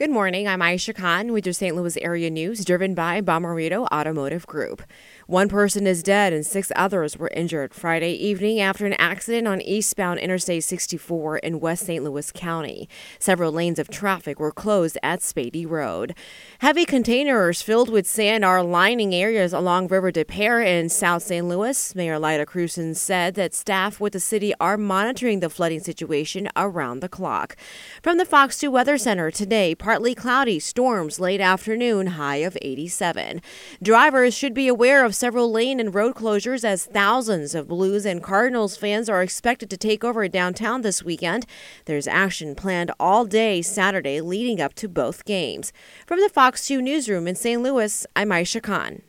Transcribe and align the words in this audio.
Good 0.00 0.10
morning. 0.10 0.48
I'm 0.48 0.60
Aisha 0.60 0.94
Khan 0.94 1.30
with 1.30 1.44
your 1.44 1.52
St. 1.52 1.76
Louis 1.76 1.98
area 1.98 2.30
news 2.30 2.64
driven 2.64 2.94
by 2.94 3.20
Bomarito 3.20 3.86
Automotive 3.92 4.46
Group. 4.46 4.82
One 5.26 5.46
person 5.46 5.86
is 5.86 6.02
dead 6.02 6.32
and 6.32 6.44
six 6.44 6.72
others 6.74 7.18
were 7.18 7.28
injured 7.28 7.74
Friday 7.74 8.12
evening 8.12 8.60
after 8.60 8.86
an 8.86 8.94
accident 8.94 9.46
on 9.46 9.60
eastbound 9.60 10.18
Interstate 10.20 10.64
64 10.64 11.36
in 11.38 11.60
West 11.60 11.84
St. 11.84 12.02
Louis 12.02 12.32
County. 12.32 12.88
Several 13.18 13.52
lanes 13.52 13.78
of 13.78 13.90
traffic 13.90 14.40
were 14.40 14.50
closed 14.50 14.96
at 15.02 15.20
Spoede 15.20 15.68
Road. 15.68 16.14
Heavy 16.60 16.86
containers 16.86 17.60
filled 17.60 17.90
with 17.90 18.06
sand 18.06 18.42
are 18.42 18.62
lining 18.62 19.14
areas 19.14 19.52
along 19.52 19.88
River 19.88 20.10
Des 20.10 20.24
Peres 20.24 20.66
in 20.66 20.88
South 20.88 21.24
St. 21.24 21.46
Louis. 21.46 21.94
Mayor 21.94 22.18
Lyda 22.18 22.46
Krewson 22.46 22.96
said 22.96 23.34
that 23.34 23.52
staff 23.52 24.00
with 24.00 24.14
the 24.14 24.20
city 24.20 24.54
are 24.60 24.78
monitoring 24.78 25.40
the 25.40 25.50
flooding 25.50 25.80
situation 25.80 26.48
around 26.56 27.00
the 27.00 27.08
clock. 27.10 27.54
From 28.02 28.16
the 28.16 28.24
Fox 28.24 28.58
2 28.58 28.70
Weather 28.70 28.96
Center 28.96 29.30
today, 29.30 29.74
partly 29.90 30.14
cloudy, 30.14 30.60
storms 30.60 31.18
late 31.18 31.40
afternoon, 31.40 32.06
high 32.06 32.36
of 32.36 32.56
87. 32.62 33.42
Drivers 33.82 34.32
should 34.32 34.54
be 34.54 34.68
aware 34.68 35.04
of 35.04 35.16
several 35.16 35.50
lane 35.50 35.80
and 35.80 35.92
road 35.92 36.14
closures 36.14 36.62
as 36.62 36.84
thousands 36.84 37.56
of 37.56 37.66
Blues 37.66 38.06
and 38.06 38.22
Cardinals 38.22 38.76
fans 38.76 39.08
are 39.08 39.20
expected 39.20 39.68
to 39.68 39.76
take 39.76 40.04
over 40.04 40.28
downtown 40.28 40.82
this 40.82 41.02
weekend. 41.02 41.44
There's 41.86 42.06
action 42.06 42.54
planned 42.54 42.92
all 43.00 43.24
day 43.24 43.62
Saturday 43.62 44.20
leading 44.20 44.60
up 44.60 44.74
to 44.74 44.88
both 44.88 45.24
games. 45.24 45.72
From 46.06 46.20
the 46.20 46.28
Fox 46.28 46.68
2 46.68 46.80
newsroom 46.80 47.26
in 47.26 47.34
St. 47.34 47.60
Louis, 47.60 48.06
I'm 48.14 48.28
Aisha 48.28 48.62
Khan. 48.62 49.02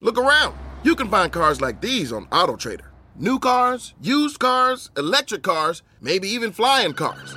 Look 0.00 0.18
around. 0.18 0.56
You 0.82 0.96
can 0.96 1.08
find 1.08 1.30
cars 1.30 1.60
like 1.60 1.80
these 1.80 2.10
on 2.10 2.26
AutoTrader. 2.30 2.86
New 3.14 3.38
cars, 3.38 3.94
used 4.02 4.40
cars, 4.40 4.90
electric 4.96 5.44
cars, 5.44 5.84
maybe 6.00 6.26
even 6.26 6.50
flying 6.50 6.92
cars. 6.92 7.36